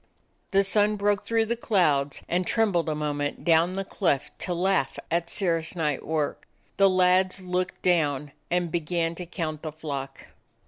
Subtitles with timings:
[0.49, 4.53] The sun broke through the clouds and trem bled a moment down the cleft to
[4.55, 6.47] laugh at Sir rah's night work.
[6.77, 10.25] The lads looked down and began to count the flock.